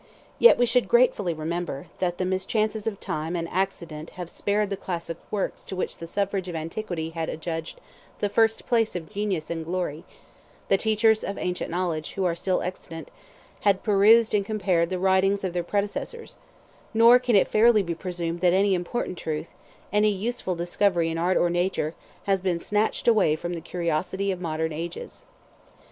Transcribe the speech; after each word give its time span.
Yet 0.39 0.57
we 0.57 0.65
should 0.65 0.87
gratefully 0.87 1.31
remember, 1.35 1.85
that 1.99 2.17
the 2.17 2.25
mischances 2.25 2.87
of 2.87 2.99
time 2.99 3.35
and 3.35 3.47
accident 3.49 4.09
have 4.17 4.31
spared 4.31 4.71
the 4.71 4.75
classic 4.75 5.15
works 5.29 5.63
to 5.65 5.75
which 5.75 5.99
the 5.99 6.07
suffrage 6.07 6.47
of 6.49 6.55
antiquity 6.55 7.09
123 7.09 7.21
had 7.21 7.29
adjudged 7.59 7.79
the 8.17 8.27
first 8.27 8.65
place 8.65 8.95
of 8.95 9.11
genius 9.11 9.51
and 9.51 9.63
glory: 9.63 10.03
the 10.69 10.77
teachers 10.77 11.23
of 11.23 11.37
ancient 11.37 11.69
knowledge, 11.69 12.13
who 12.13 12.25
are 12.25 12.33
still 12.33 12.63
extant, 12.63 13.11
had 13.59 13.83
perused 13.83 14.33
and 14.33 14.43
compared 14.43 14.89
the 14.89 14.97
writings 14.97 15.43
of 15.43 15.53
their 15.53 15.61
predecessors; 15.63 16.35
124 16.93 16.99
nor 16.99 17.19
can 17.19 17.35
it 17.35 17.47
fairly 17.47 17.83
be 17.83 17.93
presumed 17.93 18.39
that 18.39 18.53
any 18.53 18.73
important 18.73 19.19
truth, 19.19 19.51
any 19.93 20.09
useful 20.09 20.55
discovery 20.55 21.09
in 21.09 21.19
art 21.19 21.37
or 21.37 21.51
nature, 21.51 21.93
has 22.23 22.41
been 22.41 22.59
snatched 22.59 23.07
away 23.07 23.35
from 23.35 23.53
the 23.53 23.61
curiosity 23.61 24.31
of 24.31 24.41
modern 24.41 24.73
ages. 24.73 25.25